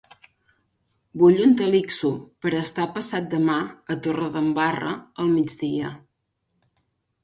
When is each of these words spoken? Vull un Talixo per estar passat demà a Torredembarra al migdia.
Vull 1.23 1.37
un 1.47 1.53
Talixo 1.59 2.11
per 2.47 2.55
estar 2.61 2.89
passat 2.97 3.31
demà 3.37 3.61
a 3.97 4.01
Torredembarra 4.09 4.99
al 5.25 5.35
migdia. 5.39 5.97